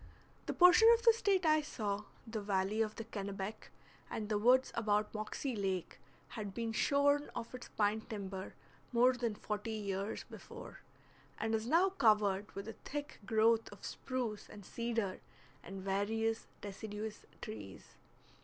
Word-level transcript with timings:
The 0.47 0.53
portion 0.53 0.87
of 0.95 1.03
the 1.03 1.13
State 1.13 1.45
I 1.45 1.61
saw 1.61 2.05
the 2.25 2.41
valley 2.41 2.81
of 2.81 2.95
the 2.95 3.03
Kennebec 3.05 3.69
and 4.09 4.29
the 4.29 4.39
woods 4.39 4.71
about 4.73 5.13
Moxie 5.13 5.55
Lake 5.55 5.99
had 6.29 6.55
been 6.55 6.71
shorn 6.73 7.29
of 7.35 7.53
its 7.53 7.69
pine 7.69 8.01
timber 8.09 8.55
more 8.91 9.13
than 9.13 9.35
forty 9.35 9.73
years 9.73 10.23
before, 10.27 10.79
and 11.37 11.53
is 11.53 11.67
now 11.67 11.89
covered 11.89 12.51
with 12.53 12.67
a 12.67 12.73
thick 12.83 13.19
growth 13.27 13.71
of 13.71 13.85
spruce 13.85 14.49
and 14.49 14.65
cedar 14.65 15.21
and 15.61 15.83
various 15.83 16.47
deciduous 16.63 17.27
trees. 17.39 17.93